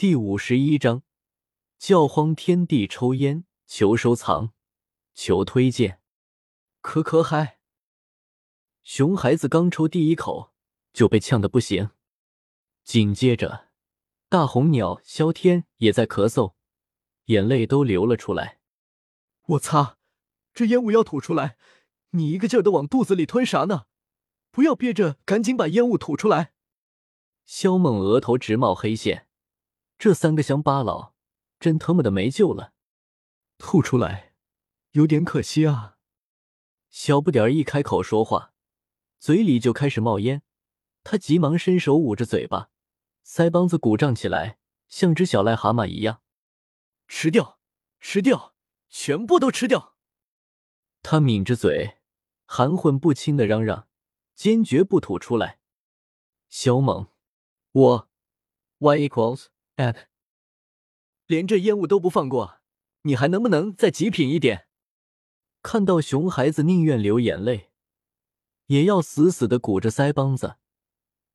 [0.00, 1.02] 第五十一章：
[1.78, 4.54] 教荒天地抽烟，求收藏，
[5.12, 6.00] 求推荐。
[6.80, 7.58] 可可嗨！
[8.82, 10.54] 熊孩子刚抽第一口
[10.94, 11.90] 就被呛得不行，
[12.82, 13.68] 紧接着
[14.30, 16.54] 大红鸟萧天也在咳嗽，
[17.26, 18.60] 眼泪都流了出来。
[19.48, 19.98] 我擦，
[20.54, 21.58] 这烟雾要吐出来！
[22.12, 23.84] 你一个劲儿的往肚子里吞啥呢？
[24.50, 26.54] 不要憋着，赶紧把烟雾吐出来！
[27.44, 29.26] 萧猛额头直冒黑线，
[30.00, 31.12] 这三个乡巴佬
[31.58, 32.72] 真他妈的没救了！
[33.58, 34.32] 吐出来，
[34.92, 35.98] 有点可惜啊。
[36.88, 38.54] 小不点儿一开口说话，
[39.18, 40.40] 嘴里就开始冒烟，
[41.04, 42.70] 他急忙伸手捂着嘴巴，
[43.26, 44.56] 腮帮子鼓胀起来，
[44.88, 46.22] 像只小癞蛤蟆一样。
[47.06, 47.58] 吃掉，
[48.00, 48.54] 吃掉，
[48.88, 49.96] 全部都吃掉！
[51.02, 51.98] 他抿着嘴，
[52.46, 53.86] 含混不清的嚷嚷，
[54.34, 55.60] 坚决不吐出来。
[56.48, 57.08] 小猛，
[57.72, 58.08] 我
[58.78, 59.48] y equals
[61.26, 62.60] 连这烟雾都不放过，
[63.02, 64.66] 你还能不能再极品一点？
[65.62, 67.70] 看到熊孩子宁愿流眼泪，
[68.66, 70.56] 也要死死的鼓着腮帮子，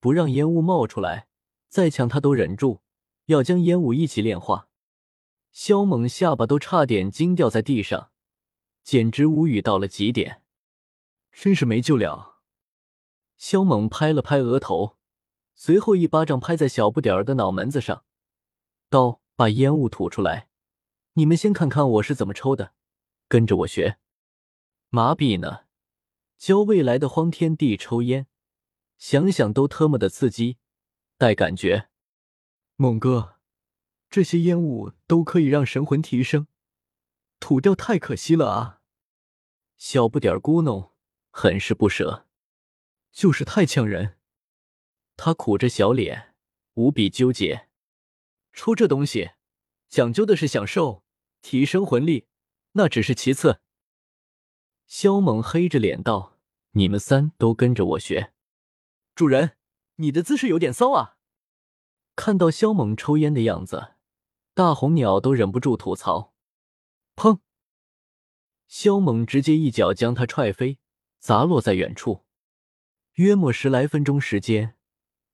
[0.00, 1.28] 不让烟雾冒出来，
[1.68, 2.80] 再呛他都忍住，
[3.26, 4.68] 要将烟雾一起炼化。
[5.52, 8.10] 肖猛下巴都差点惊掉在地上，
[8.82, 10.42] 简直无语到了极点，
[11.30, 12.40] 真是没救了。
[13.36, 14.96] 肖猛拍了拍额头，
[15.54, 18.04] 随后一巴掌拍在小不点儿的脑门子上，
[18.94, 20.48] 道：“把烟雾吐出来！
[21.14, 22.74] 你们先看看我是怎么抽的，
[23.26, 23.98] 跟着我学。”
[24.88, 25.64] 麻痹呢？
[26.38, 28.28] 教未来的荒天地抽烟，
[28.96, 30.58] 想想都特么的刺激，
[31.18, 31.88] 带感觉。
[32.76, 33.40] 猛哥，
[34.08, 36.46] 这些烟雾都可以让神魂提升，
[37.40, 38.80] 吐掉太可惜了啊！
[39.76, 40.92] 小不点儿咕哝，
[41.32, 42.28] 很是不舍，
[43.10, 44.18] 就是太呛人。
[45.16, 46.36] 他苦着小脸，
[46.74, 47.68] 无比纠结。
[48.54, 49.32] 抽这东西，
[49.88, 51.02] 讲究的是享受，
[51.42, 52.28] 提升魂力，
[52.72, 53.60] 那只是其次。
[54.86, 56.38] 萧猛黑着脸道
[56.72, 58.32] ：“你们三都跟着我学。”
[59.16, 59.56] 主人，
[59.96, 61.16] 你的姿势有点骚啊！
[62.14, 63.94] 看到萧猛抽烟的样子，
[64.54, 66.32] 大红鸟都忍不住吐槽。
[67.16, 67.40] 砰！
[68.68, 70.78] 萧猛直接一脚将他踹飞，
[71.18, 72.24] 砸落在远处。
[73.14, 74.76] 约莫十来分钟时间，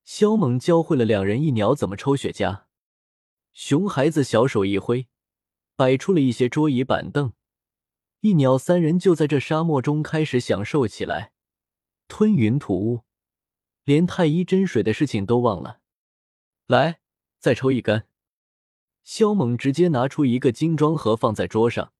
[0.04, 2.64] 萧猛教会了两人一鸟怎么抽雪茄。
[3.52, 5.08] 熊孩子小手一挥，
[5.76, 7.32] 摆出了一些桌椅板凳。
[8.20, 11.32] 一鸟三人就在这沙漠中开始享受起来，
[12.06, 13.04] 吞云吐雾，
[13.84, 15.80] 连太医针水的事情都忘了。
[16.66, 17.00] 来，
[17.38, 18.06] 再抽一根。
[19.02, 21.92] 萧猛直接拿出一个精装盒放在桌上，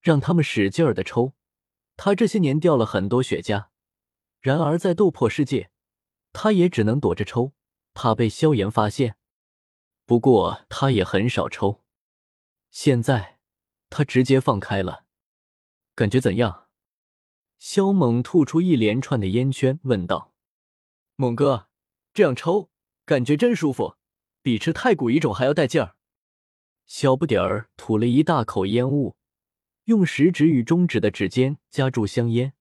[0.00, 1.34] 让他们使劲儿的抽。
[1.96, 3.66] 他这些年掉了很多雪茄，
[4.40, 5.70] 然而在斗破世界，
[6.32, 7.52] 他也只能躲着抽，
[7.92, 9.16] 怕被萧炎发现。
[10.08, 11.84] 不过他也很少抽，
[12.70, 13.40] 现在
[13.90, 15.04] 他直接放开了。
[15.94, 16.68] 感觉怎样？
[17.58, 20.32] 萧猛吐出一连串的烟圈，问道
[21.16, 21.68] ：“猛哥，
[22.14, 22.70] 这样抽
[23.04, 23.96] 感觉真舒服，
[24.40, 25.96] 比吃太古一种还要带劲儿。”
[26.88, 29.14] 小不点儿吐了一大口烟雾，
[29.84, 32.54] 用食指与中指的指尖夹住香烟，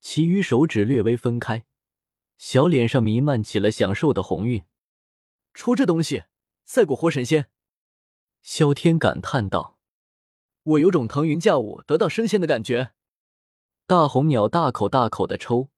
[0.00, 1.64] 其余手指略微分开，
[2.38, 4.62] 小脸上弥漫起了享受的红晕。
[5.52, 6.22] 抽这东西
[6.68, 7.48] 赛过活神仙，
[8.42, 9.78] 萧天感叹道。
[10.64, 12.90] 我有种腾云驾雾、得到升仙的感觉。
[13.86, 15.70] 大红鸟大口大口的抽，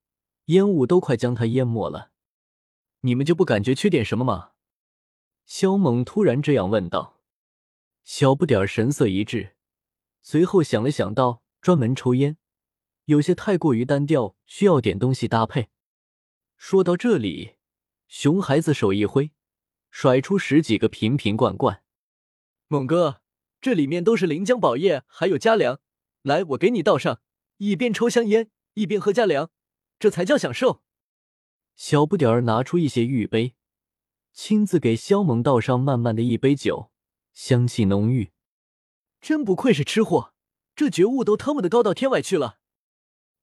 [0.46, 2.10] 烟雾都快将它淹没了。
[3.00, 4.52] 你们就不感觉缺点什么吗？
[5.44, 7.20] 萧猛突然这样问道。
[8.02, 9.56] 小不点神色一滞，
[10.22, 12.38] 随后想了想，道：“专门抽烟，
[13.04, 15.68] 有些太过于单调，需要点东西搭配。”
[16.56, 17.56] 说到这里，
[18.08, 19.32] 熊孩子手一挥，
[19.90, 21.82] 甩出十几个瓶瓶罐罐。
[22.68, 23.22] 猛哥。
[23.60, 25.80] 这里面都是临江宝液，还有佳粮。
[26.22, 27.20] 来，我给你倒上，
[27.56, 29.50] 一边抽香烟，一边喝佳粮，
[29.98, 30.84] 这才叫享受。
[31.74, 33.56] 小不点儿拿出一些玉杯，
[34.32, 36.92] 亲自给萧猛倒上满满的一杯酒，
[37.32, 38.30] 香气浓郁。
[39.20, 40.32] 真不愧是吃货，
[40.76, 42.60] 这觉悟都特么的高到天外去了。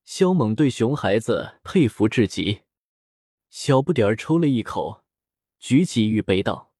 [0.05, 2.61] 萧猛对熊孩子佩服至极。
[3.49, 5.03] 小不点儿抽了一口，
[5.67, 6.71] 举起玉杯道：“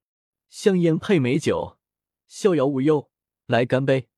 [0.48, 1.80] 香烟配美酒，
[2.28, 3.10] 逍遥无忧。”
[3.48, 4.10] 来干杯！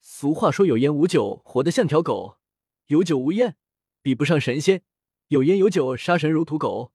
[0.00, 2.38] 俗话说有烟无酒活得像条狗，
[2.86, 3.58] 有酒无烟
[4.00, 4.86] 比不上神仙，
[5.28, 6.94] 有烟有酒杀神如屠狗。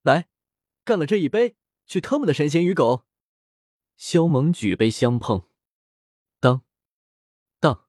[0.00, 0.30] 来，
[0.82, 3.04] 干了这一杯，去特么的神仙与狗！
[3.98, 5.46] 萧猛举杯相碰，
[6.40, 6.64] 当
[7.60, 7.86] 当，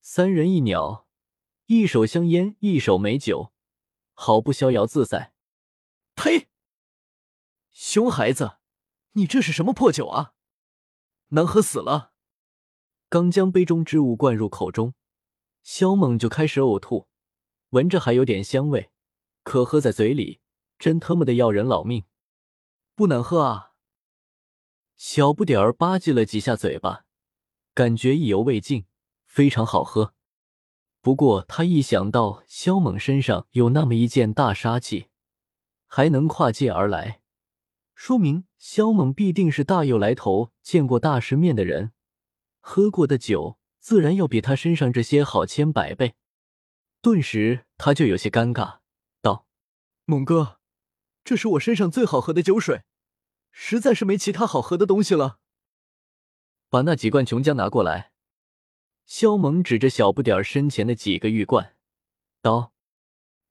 [0.00, 1.06] 三人一鸟，
[1.66, 3.52] 一手香烟，一手美酒，
[4.14, 5.32] 好不逍遥自在。
[6.16, 6.48] 呸！
[7.80, 8.56] 熊孩子，
[9.12, 10.34] 你这是什么破酒啊？
[11.28, 12.12] 难喝死了！
[13.08, 14.94] 刚将杯中之物灌入口中，
[15.62, 17.06] 萧猛就开始呕吐，
[17.68, 18.90] 闻着还有点香味，
[19.44, 20.40] 可喝在嘴里
[20.76, 22.04] 真他妈的要人老命！
[22.96, 23.74] 不难喝啊！
[24.96, 27.04] 小不点儿吧唧了几下嘴巴，
[27.74, 28.86] 感觉意犹未尽，
[29.24, 30.14] 非常好喝。
[31.00, 35.10] 不过他一想到萧猛身上有那么一件大杀器，
[35.86, 37.17] 还能跨界而来，
[37.98, 41.90] 说明萧猛必定是大有来头、见过大世面的人，
[42.60, 46.14] 喝过的酒自然要比他身上这些好千百倍。
[47.02, 48.78] 顿时他就有些尴尬，
[49.20, 49.48] 道
[50.06, 50.60] ：“猛哥，
[51.24, 52.84] 这是我身上最好喝的酒水，
[53.50, 55.40] 实在是没其他好喝的东西了。
[56.70, 58.12] 把那几罐琼浆拿过来。”
[59.06, 61.74] 萧猛指着小不点儿身前的几个玉罐，
[62.40, 62.72] 道：“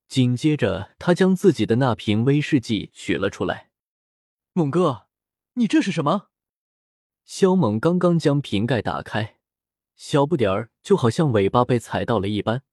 [0.07, 3.66] 紧接着，他将自己的那瓶威士忌取了出来。
[4.57, 5.06] 猛哥，
[5.54, 6.30] 你这是什么？”
[7.24, 9.38] 肖猛刚刚将瓶盖打开，
[9.95, 12.63] 小不点儿就好像尾巴被踩到了一般，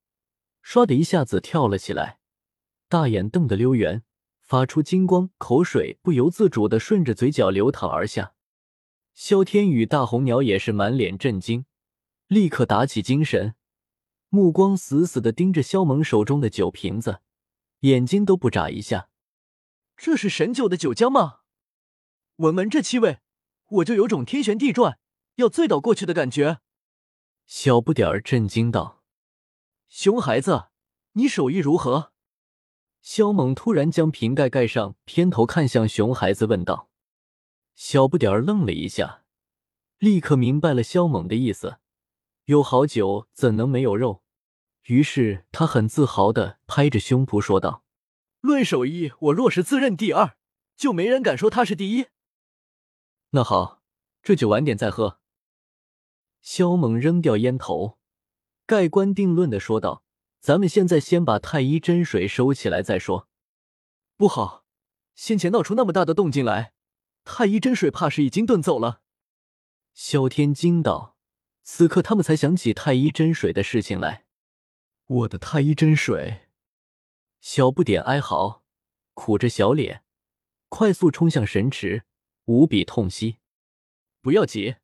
[0.65, 2.21] 唰的一下子跳了起来，
[2.89, 4.03] 大眼瞪得溜圆，
[4.41, 8.33] 发出金光，口水不由自主的顺着嘴角流淌而下。
[9.13, 11.67] 萧天与大红鸟也是满脸震惊。
[12.29, 13.57] 立刻打起精神，
[14.31, 17.21] 目光死死的盯着肖猛手中的酒瓶子，
[17.81, 19.11] 眼睛都不眨一下。
[19.99, 21.41] 这是神酒的酒浆吗？
[22.39, 23.21] 闻闻这气味，
[23.69, 24.99] 我就有种天旋地转，
[25.37, 26.59] 要醉倒过去的感觉。
[27.47, 29.05] 小不点儿震惊道
[29.89, 30.65] ：“熊孩子，
[31.13, 32.13] 你手艺如何？”
[33.01, 36.91] 萧猛突然将瓶盖盖上，偏头看向熊孩子问道。
[37.77, 39.23] 小不点儿愣了一下，
[39.99, 41.79] 立刻明白了萧猛的意思。
[42.47, 44.25] 有好酒怎能没有肉？
[44.87, 47.85] 于是他很自豪的拍着胸脯说道
[48.43, 50.37] ：“论手艺，我若是自认第二，
[50.77, 52.07] 就没人敢说他是第一。”
[53.35, 53.83] 那好，
[54.23, 55.19] 这酒晚点再喝。
[56.41, 57.99] 萧猛扔掉烟头，
[58.65, 60.05] 盖棺定论的说道
[60.39, 63.29] ：“咱们现在先把太医真水收起来再说。”
[64.17, 64.65] 不好，
[65.17, 66.75] 先前闹出那么大的动静来，
[67.25, 69.01] 太医真水怕是已经遁走了。
[69.93, 71.17] 萧天惊道。
[71.65, 74.27] 此刻，他们才想起太医真水的事情来。
[75.07, 76.43] 我的太医真水！
[77.41, 78.63] 小不点哀嚎，
[79.15, 80.05] 苦着小脸，
[80.69, 82.05] 快速冲向神池，
[82.45, 83.39] 无比痛惜。
[84.21, 84.77] 不要急，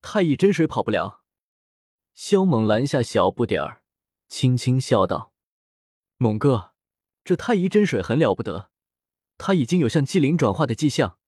[0.00, 1.22] 太乙真水跑不了。
[2.14, 3.82] 萧猛拦下小不点儿，
[4.28, 5.32] 轻轻笑道
[6.16, 6.72] ：“猛哥，
[7.24, 8.70] 这太乙真水很了不得，
[9.36, 11.18] 他已经有向机灵转化的迹象，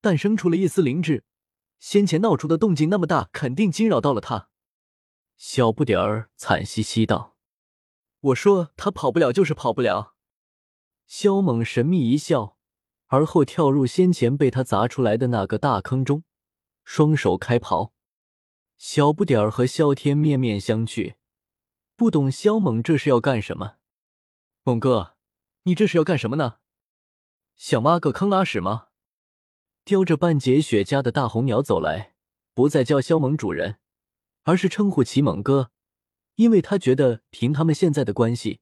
[0.00, 1.24] 诞生出了一丝灵智。”
[1.80, 4.48] 先前闹出的动静那么大，肯定惊扰到了他。
[5.36, 7.36] 小不点儿惨兮兮道
[8.20, 10.16] ：“我说他跑不了，就是跑不了。”
[11.06, 12.57] 萧猛神秘一笑，
[13.08, 16.22] 而后跳入先前被他砸出来的那个大坑中，
[16.84, 17.90] 双手开刨。
[18.76, 21.16] 小不点儿和萧天面面相觑，
[21.96, 23.76] 不懂萧猛这是要干什么。
[24.62, 25.16] 猛哥，
[25.64, 26.58] 你这是要干什么呢？
[27.56, 28.88] 想挖个坑拉屎吗？
[29.84, 32.14] 叼着半截雪茄的大红鸟走来，
[32.52, 33.78] 不再叫萧猛主人，
[34.44, 35.70] 而是称呼其猛哥，
[36.34, 38.60] 因为他觉得凭他们现在的关系，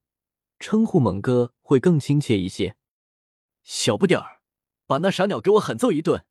[0.61, 2.77] 称呼猛哥会更亲切一些。
[3.65, 4.36] 小不点儿，
[4.87, 6.25] 把那傻鸟给我狠揍一顿！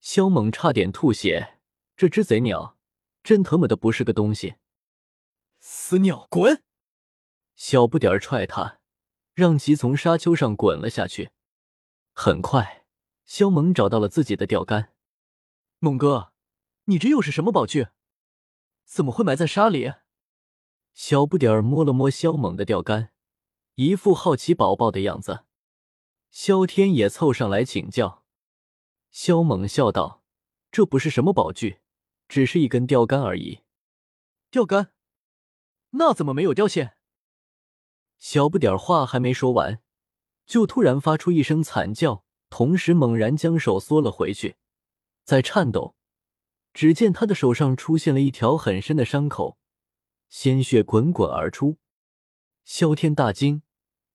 [0.00, 1.58] 萧猛差点吐血，
[1.96, 2.76] 这只贼鸟
[3.22, 4.56] 真他妈的不是个东西！
[5.60, 6.62] 死鸟，滚！
[7.54, 8.80] 小不点儿踹他，
[9.34, 11.30] 让其从沙丘上滚了下去。
[12.12, 12.76] 很快。
[13.24, 14.94] 萧猛找到了自己的钓竿，
[15.80, 16.32] 猛哥，
[16.84, 17.88] 你这又是什么宝具？
[18.86, 19.92] 怎么会埋在沙里？
[20.94, 23.12] 小不点儿摸了摸萧猛的钓竿，
[23.74, 25.44] 一副好奇宝宝的样子。
[26.30, 28.24] 萧天也凑上来请教。
[29.10, 30.22] 萧猛笑道
[30.70, 31.80] ：“这不是什么宝具，
[32.28, 33.60] 只是一根钓竿而已。”
[34.50, 34.92] 钓竿？
[35.90, 36.96] 那怎么没有钓线？
[38.18, 39.80] 小不点儿话还没说完，
[40.44, 42.24] 就突然发出一声惨叫。
[42.50, 44.56] 同时，猛然将手缩了回去，
[45.22, 45.94] 在颤抖。
[46.72, 49.58] 只见他的手上出现了一条很深的伤口，
[50.28, 51.76] 鲜血滚滚而出。
[52.64, 53.62] 萧天大惊，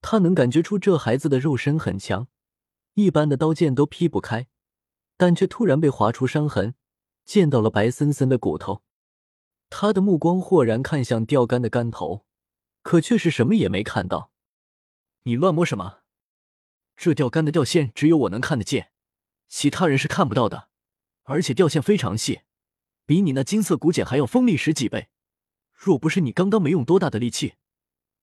[0.04, 2.28] 他能感觉出这孩子的肉身很强，
[2.96, 4.48] 一般的刀剑都劈不开，
[5.16, 6.76] 但却突然被划出伤痕，
[7.24, 8.84] 见到了白森森的骨头。
[9.70, 12.26] 他的目光豁然看向钓竿的竿头，
[12.84, 14.32] 可却是什么也没看到。
[15.24, 16.00] 你乱摸什么？
[16.98, 18.92] 这钓竿的钓线只有我能看得见，
[19.48, 20.68] 其他人是看不到的。
[21.24, 22.42] 而且钓线非常细，
[23.06, 25.08] 比你那金色骨剪还要锋利十几倍。
[25.72, 27.54] 若不是你刚刚没用多大的力气，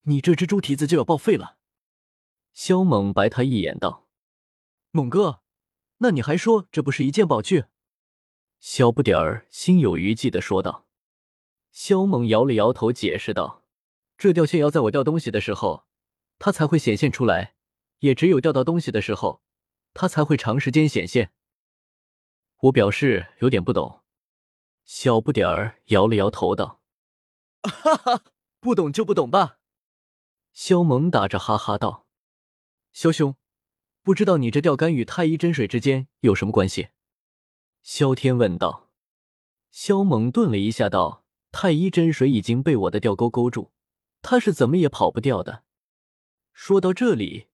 [0.03, 1.57] 你这只猪蹄子就要报废了。
[2.53, 4.09] 萧猛白他一眼道
[4.91, 5.43] ：“猛哥，
[5.99, 7.65] 那你还说这不是一件宝具？
[8.59, 10.87] 小不点儿心有余悸的说道。
[11.71, 13.65] 萧猛摇了摇头，解释道
[14.19, 15.87] ：“这吊线要在我掉东西的时候，
[16.39, 17.55] 它才会显现出来，
[18.01, 19.43] 也只有掉到东西的时候，
[19.95, 21.33] 它才会长时间显现。”
[22.63, 24.03] 我表示有点不懂。
[24.85, 26.81] 小不点儿摇了摇头道
[27.63, 28.25] ：“哈哈，
[28.59, 29.59] 不懂就不懂吧。”
[30.53, 32.07] 肖猛打着哈哈道
[32.93, 33.37] ：“萧兄，
[34.03, 36.89] 不知道你这钓竿与太医真水之间有什么关系？”
[37.83, 38.91] 萧天问道。
[39.71, 41.25] 萧猛顿了一下道。
[41.53, 43.73] 太医真水已经被我的钓钩勾住，
[44.23, 45.65] 他是怎么也跑不掉的。
[46.53, 47.49] 说到这里，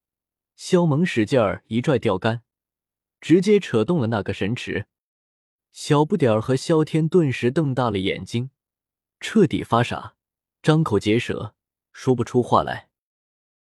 [0.54, 2.42] 萧猛使劲儿一拽钓竿，
[3.22, 4.86] 直接扯动了那个神池。
[5.72, 8.50] 小不点儿和萧天顿时瞪大了眼睛，
[9.18, 10.16] 彻底发傻，
[10.62, 11.54] 张口结舌，
[11.90, 12.85] 说不出话来。